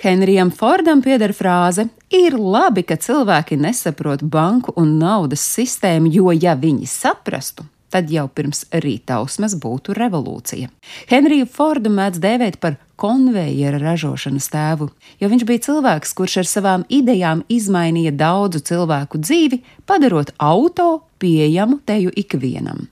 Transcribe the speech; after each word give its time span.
Henrijam 0.00 0.50
Fordam 0.50 1.02
pieder 1.04 1.34
frāze: 1.36 1.84
Ir 2.08 2.32
labi, 2.40 2.86
ka 2.88 2.96
cilvēki 2.96 3.58
nesaprot 3.60 4.22
banku 4.24 4.72
un 4.80 4.94
naudas 4.96 5.42
sistēmu, 5.44 6.08
jo, 6.08 6.30
ja 6.32 6.54
viņi 6.56 6.88
saprastu, 6.88 7.66
tad 7.92 8.08
jau 8.08 8.24
pirms 8.32 8.62
rītausmas 8.72 9.58
būtu 9.60 9.92
revolūcija. 9.98 10.70
Henriju 11.10 11.48
Fordu 11.52 11.92
mēdz 11.92 12.22
dēvēt 12.22 12.56
par 12.62 12.78
konveijera 13.00 13.80
ražošanas 13.82 14.48
tēvu, 14.54 14.88
jo 15.20 15.30
viņš 15.32 15.44
bija 15.50 15.64
cilvēks, 15.68 16.14
kurš 16.16 16.38
ar 16.44 16.48
savām 16.48 16.86
idejām 16.88 17.44
izmainīja 17.52 18.14
daudzu 18.16 18.64
cilvēku 18.72 19.20
dzīvi, 19.20 19.60
padarot 19.84 20.32
auto 20.38 20.88
pieejamu 21.20 21.82
teju 21.84 22.16
ikvienam. 22.16 22.88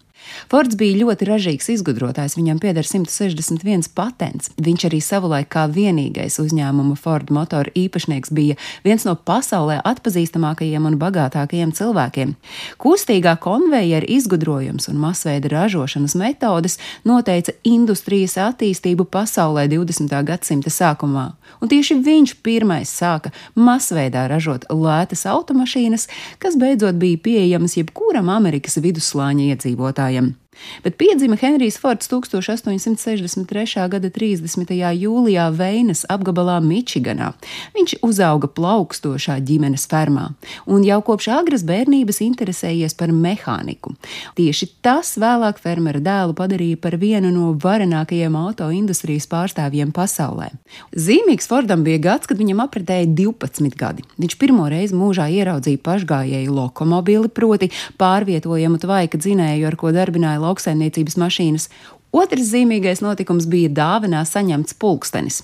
Fords 0.51 0.77
bija 0.79 0.99
ļoti 1.03 1.29
ražīgs 1.29 1.71
izgudrotājs, 1.75 2.37
viņam 2.39 2.61
pieder 2.63 2.87
161 2.87 3.91
patents. 3.97 4.51
Viņš 4.57 4.87
arī 4.89 5.01
savulaik 5.05 5.51
kā 5.53 5.67
vienīgais 5.73 6.39
uzņēmuma 6.43 6.97
Ford 6.99 7.31
motoru 7.35 7.73
īpašnieks 7.79 8.33
bija 8.35 8.59
viens 8.85 9.05
no 9.09 9.15
pasaulē 9.17 9.79
atpazīstamākajiem 9.89 10.89
un 10.89 10.99
bagātākajiem 11.01 11.73
cilvēkiem. 11.77 12.35
Kustīgā 12.83 13.37
konveijera 13.43 14.09
izgudrojums 14.09 14.89
un 14.91 15.01
masveida 15.03 15.53
ražošanas 15.53 16.17
metodes 16.19 16.79
noteica 17.09 17.55
industrijas 17.69 18.37
attīstību 18.49 19.07
pasaulē 19.13 19.69
20. 19.71 20.15
gadsimta 20.29 20.73
sākumā, 20.73 21.29
un 21.61 21.71
tieši 21.71 21.99
viņš 22.05 22.35
pirmais 22.45 22.91
sāka 22.91 23.33
masveidā 23.55 24.27
ražot 24.31 24.67
lētas 24.73 25.25
automašīnas, 25.29 26.09
kas 26.43 26.59
beidzot 26.59 26.99
bija 27.01 27.21
pieejamas 27.23 27.77
jebkuram 27.79 28.31
Amerikas 28.33 28.79
vidusslāņa 28.83 29.53
iedzīvotājam. 29.53 30.18
Aquarium. 30.19 30.48
Bet 30.85 30.97
piedzima 31.01 31.37
Henrijs 31.41 31.79
Fords 31.81 32.09
1863. 32.11 33.89
gada 33.89 34.11
30. 34.11 34.73
jūlijā 34.75 35.49
Veinas 35.57 36.05
apgabalā 36.11 36.59
Mičiganā. 36.65 37.33
Viņš 37.77 37.99
uzauga 38.07 38.51
plaukstošā 38.51 39.39
ģimenes 39.45 39.87
fermā 39.91 40.29
un 40.67 40.85
jau 40.87 41.01
kopš 41.05 41.31
agras 41.39 41.65
bērnības 41.69 42.21
interesējies 42.25 42.97
par 42.99 43.13
mehāniku. 43.15 43.95
Tieši 44.39 44.71
tas 44.85 45.15
vēlāk 45.21 45.61
fermera 45.63 46.01
dēlu 46.03 46.37
padarīja 46.39 46.81
par 46.83 46.99
vienu 47.01 47.31
no 47.35 47.53
varenākajiem 47.63 48.37
auto 48.39 48.69
industrijas 48.75 49.29
pārstāvjiem 49.31 49.93
pasaulē. 49.95 50.51
Zīmīgs 50.93 51.49
Fordam 51.51 51.85
bija 51.87 52.03
gads, 52.11 52.29
kad 52.29 52.41
viņam 52.41 52.63
apritēja 52.67 53.09
12 53.19 53.77
gadi. 53.79 54.05
Viņš 54.21 54.37
pirmo 54.41 54.69
reizi 54.71 54.97
mūžā 54.99 55.29
ieraudzīja 55.39 55.83
pašgājēju 55.85 56.55
lokomobili, 56.55 57.31
proti 57.33 57.71
pārvietojamu 58.01 58.81
tvaika 58.83 59.21
dzinēju, 59.21 59.67
ar 59.69 59.79
ko 59.81 59.93
darbināja 59.95 60.43
lauksaimniecības 60.49 61.21
mašīnas. 61.21 61.69
Otrs 62.09 62.49
zīmīgais 62.55 63.03
notikums 63.05 63.45
bija 63.53 63.69
dāvanā 63.77 64.23
saņemts 64.25 64.79
pulkstenis. 64.81 65.43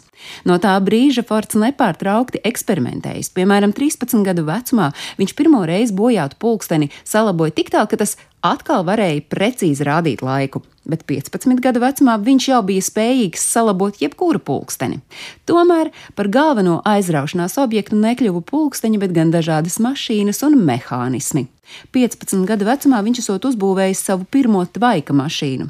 No 0.48 0.56
tā 0.56 0.72
brīža 0.80 1.26
Fords 1.28 1.58
nepārtraukti 1.60 2.40
eksperimentējis. 2.48 3.34
Piemēram, 3.36 3.76
13 3.76 4.24
gadu 4.24 4.46
vecumā 4.48 4.90
viņš 5.20 5.36
pirmo 5.36 5.60
reizi 5.68 5.92
bojātu 5.96 6.40
pulksteni 6.40 6.88
salaboja 7.04 7.52
tik 7.60 7.74
tālu, 7.74 7.90
ka 7.92 8.00
tas 8.00 8.16
atkal 8.40 8.86
varēja 8.88 9.26
precīzi 9.28 9.84
rādīt 9.84 10.24
laiku 10.24 10.64
bet 10.88 11.04
15 11.08 11.60
gadu 11.64 11.82
vecumā 11.82 12.16
viņš 12.20 12.48
jau 12.50 12.60
bija 12.66 12.84
spējīgs 12.84 13.46
salabot 13.54 13.98
jebkuru 14.02 14.38
pulksteni. 14.38 15.00
Tomēr 15.48 15.90
par 16.18 16.30
galveno 16.32 16.80
aizraušanās 16.88 17.58
objektu 17.62 17.98
nekļuva 18.00 18.44
pulksteņi, 18.50 19.00
bet 19.02 19.16
gan 19.16 19.32
dažādas 19.34 19.80
mašīnas 19.82 20.44
un 20.48 20.60
mehānismi. 20.64 21.48
15 21.94 22.44
gadu 22.48 22.66
vecumā 22.68 22.98
viņš 23.04 23.18
esot 23.22 23.46
uzbūvējis 23.48 24.02
savu 24.08 24.24
pirmo 24.30 24.62
tvaika 24.68 25.12
mašīnu. 25.16 25.66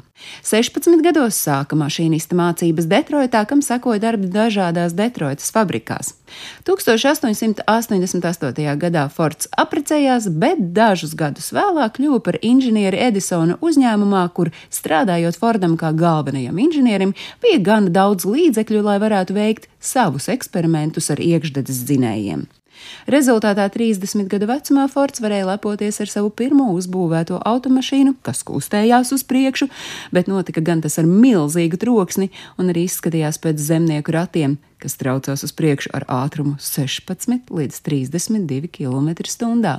16 0.47 1.01
gados 1.03 1.35
sāka 1.35 1.75
mašīnista 1.75 2.35
mācības 2.39 2.85
Detroitā, 2.87 3.41
kam 3.47 3.61
sekoja 3.65 3.99
darbi 4.03 4.27
dažādās 4.31 4.93
Detroitas 4.95 5.51
fabrikās. 5.55 6.13
1888. 6.67 8.77
gadā 8.81 9.03
Fords 9.11 9.47
apprecējās, 9.51 10.29
bet 10.31 10.57
dažus 10.75 11.13
gadus 11.19 11.51
vēlāk 11.55 11.91
kļuva 11.99 12.19
par 12.23 12.35
inženieri 12.41 12.97
Edisona 13.09 13.53
uzņēmumā, 13.61 14.23
kur 14.35 14.47
strādājot 15.05 15.37
Fordam 15.37 15.75
kā 15.77 15.91
galvenajam 15.93 16.57
inženierim, 16.57 17.13
bija 17.41 17.59
gana 17.61 17.89
daudz 17.93 18.25
līdzekļu, 18.25 18.81
lai 18.81 18.97
varētu 18.99 19.35
veikt 19.35 19.69
savus 19.79 20.29
eksperimentus 20.29 21.11
ar 21.13 21.21
iekšdedzes 21.21 21.85
dzinējiem. 21.85 22.47
Rezultātā 23.11 23.67
30 23.69 24.29
gadu 24.31 24.49
vecumā 24.49 24.87
Fords 24.91 25.21
varēja 25.23 25.49
lepoties 25.51 25.99
ar 26.01 26.11
savu 26.11 26.31
pirmo 26.33 26.71
uzbūvēto 26.75 27.39
automašīnu, 27.45 28.15
kas 28.25 28.43
kustējās 28.47 29.13
uz 29.15 29.25
priekšu, 29.27 29.69
bet 30.15 30.29
notika 30.31 30.63
gan 30.65 30.81
tas 30.81 30.97
ar 31.01 31.09
milzīgu 31.09 31.79
troksni 31.81 32.31
un 32.57 32.73
arī 32.73 32.87
izskatījās 32.89 33.41
pēc 33.43 33.61
zemnieku 33.61 34.15
ratiem, 34.15 34.57
kas 34.81 34.97
traucās 34.99 35.45
uz 35.45 35.53
priekšu 35.55 35.93
ar 35.97 36.05
ātrumu 36.11 36.57
16 36.61 37.49
līdz 37.49 37.81
32 37.87 38.69
km/h. 38.73 39.75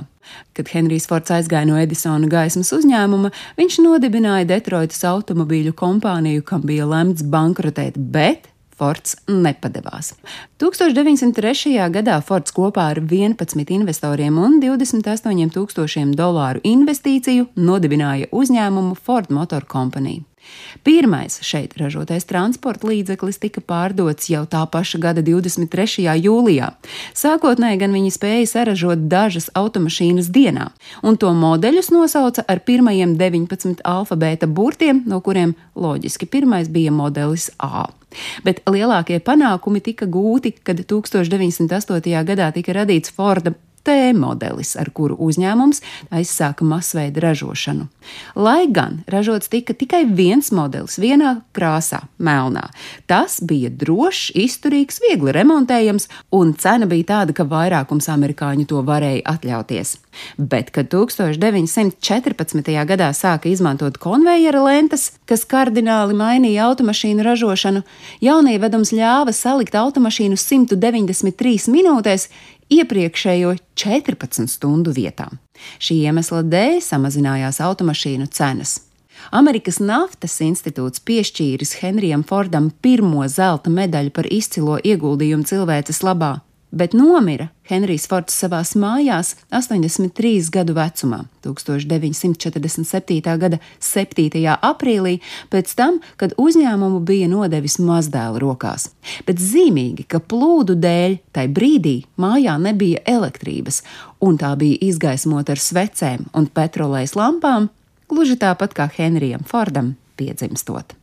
Kad 0.57 0.73
Henrijs 0.73 1.07
Fords 1.07 1.31
aizgāja 1.31 1.67
no 1.69 1.77
Edisona 1.79 2.27
gaismas 2.27 2.73
uzņēmuma, 2.75 3.31
viņš 3.59 3.79
nodibināja 3.85 4.49
Detroitas 4.49 5.05
automobīļu 5.07 5.75
kompāniju, 5.77 6.43
kam 6.47 6.65
bija 6.67 6.87
lemts 6.89 7.23
bankrotēt, 7.23 7.95
bet 7.95 8.51
Fords 8.77 9.15
nepadevās. 9.27 10.13
1903. 10.61 11.75
gadā 11.93 12.19
Fords 12.21 12.53
kopā 12.53 12.91
ar 12.93 13.01
11 13.01 13.73
investoriem 13.73 14.37
un 14.37 14.59
28 14.61 15.49
tūkstošiem 15.55 16.13
dolāru 16.17 16.61
investīciju 16.67 17.49
nodibināja 17.57 18.29
uzņēmumu 18.31 18.97
Ford 19.01 19.33
Motor 19.33 19.65
Company. 19.65 20.19
Pirmais 20.83 21.39
šeit 21.43 21.73
ražotais 21.79 22.25
transporta 22.27 22.87
līdzeklis 22.87 23.39
tika 23.41 23.61
pārdots 23.61 24.29
jau 24.31 24.45
tā 24.47 24.61
paša 24.71 25.01
gada 25.03 25.23
23. 25.25 26.05
jūlijā. 26.23 26.69
Sākotnēji 27.17 27.81
gan 27.81 27.95
viņi 27.97 28.13
spēja 28.15 28.47
saražot 28.53 29.07
dažas 29.11 29.49
automašīnas 29.57 30.31
dienā, 30.31 30.69
un 31.03 31.19
to 31.19 31.33
modeļus 31.35 31.91
nosauca 31.91 32.45
ar 32.47 32.63
pirmajiem 32.63 33.17
19 33.19 33.83
alfabēta 33.83 34.47
burtiem, 34.47 35.03
no 35.05 35.19
kuriem 35.25 35.55
loģiski 35.75 36.29
pirmais 36.29 36.71
bija 36.71 36.93
modelis 36.95 37.51
A. 37.59 37.87
Bet 38.47 38.61
lielākie 38.69 39.19
panākumi 39.23 39.81
tika 39.83 40.07
gūti, 40.09 40.53
kad 40.63 40.79
1908. 40.79 42.23
gadā 42.27 42.51
tika 42.55 42.75
radīts 42.77 43.11
Forda 43.13 43.53
T 43.87 43.93
modelis, 44.11 44.73
ar 44.75 44.89
kuru 44.91 45.15
uzņēmums 45.23 45.79
aizsāka 46.11 46.65
masveida 46.67 47.21
ražošanu. 47.23 47.85
Lai 48.35 48.65
gan 48.67 48.97
ražots 49.07 49.47
tika 49.47 49.71
tikai 49.71 50.01
viens 50.11 50.49
modelis 50.51 50.97
vienā 50.99 51.37
krāsā, 51.55 52.01
melnā. 52.19 52.65
Tas 53.07 53.37
bija 53.39 53.71
drošs, 53.71 54.33
izturīgs, 54.35 54.99
viegli 55.05 55.31
remontējams, 55.35 56.09
un 56.35 56.51
cena 56.59 56.89
bija 56.89 57.07
tāda, 57.13 57.35
ka 57.37 57.47
vairākums 57.47 58.09
amerikāņu 58.11 58.67
to 58.67 58.83
varēja 58.87 59.23
atļauties. 59.31 59.95
Bet, 60.35 60.73
kad 60.75 60.89
1914. 60.91 62.73
gadā 62.91 63.09
sāka 63.15 63.47
izmantot 63.47 63.99
konveijera 64.03 64.65
lentes, 64.65 65.11
kas 65.29 65.45
kardināli 65.47 66.17
mainīja 66.17 66.67
automašīnu 66.67 67.23
ražošanu, 67.23 67.85
jaunievedums 68.25 68.91
ļāva 68.97 69.35
salikt 69.35 69.77
automašīnu 69.79 70.35
193 70.41 71.71
minūtēs, 71.71 72.27
iepriekšējo 72.73 73.55
14 73.75 74.47
stundu 74.51 74.93
vietā. 74.95 75.29
Šī 75.79 76.01
iemesla 76.07 76.43
dēļ 76.45 76.81
samazinājās 76.83 77.61
automašīnu 77.63 78.29
cenas. 78.31 78.81
Amerikas 79.33 79.79
Naftas 79.81 80.37
institūts 80.45 81.01
piešķīris 81.03 81.79
Henrijam 81.81 82.23
Fordam 82.27 82.69
pirmo 82.81 83.25
zelta 83.27 83.73
medaļu 83.73 84.13
par 84.13 84.29
izcilo 84.31 84.77
ieguldījumu 84.83 85.47
cilvēces 85.49 86.03
labā 86.05 86.37
bet 86.71 86.93
nomira 86.93 87.47
Henrijs 87.67 88.07
Fords 88.07 88.35
savās 88.35 88.73
mājās 88.79 89.35
83 89.55 90.49
gadu 90.53 90.75
vecumā, 90.77 91.23
1947. 91.43 93.37
gada 93.39 93.59
7. 93.83 94.43
aprīlī, 94.55 95.17
pēc 95.51 95.73
tam, 95.79 95.99
kad 96.19 96.35
uzņēmumu 96.39 97.01
bija 97.07 97.27
nodevis 97.31 97.77
mazdēla 97.83 98.39
rokās. 98.43 98.89
Bet 99.27 99.41
zīmīgi, 99.43 100.07
ka 100.07 100.19
plūdu 100.19 100.77
dēļ 100.79 101.17
tai 101.35 101.47
brīdī 101.51 102.01
mājā 102.19 102.57
nebija 102.61 103.03
elektrības, 103.07 103.83
un 104.23 104.39
tā 104.39 104.53
bija 104.59 104.79
izgaismota 104.89 105.55
ar 105.55 105.63
svecēm 105.63 106.29
un 106.33 106.47
petrolejas 106.47 107.15
lampām, 107.19 107.69
gluži 108.11 108.39
tāpat 108.39 108.75
kā 108.77 108.89
Henrijam 108.99 109.43
Fordam 109.47 109.95
piedzimstot. 110.19 110.95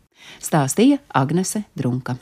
Stāstīja 0.45 1.01
Agnese 1.15 1.65
Drunka. 1.77 2.19